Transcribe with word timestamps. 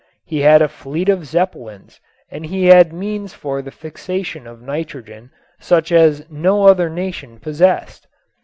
He 0.25 0.39
had 0.39 0.63
a 0.63 0.67
fleet 0.67 1.09
of 1.09 1.27
Zeppelins 1.27 1.99
and 2.31 2.47
he 2.47 2.65
had 2.65 2.91
means 2.91 3.35
for 3.35 3.61
the 3.61 3.69
fixation 3.69 4.47
of 4.47 4.59
nitrogen 4.59 5.29
such 5.59 5.91
as 5.91 6.25
no 6.27 6.65
other 6.65 6.89
nation 6.89 7.39
possessed. 7.39 8.07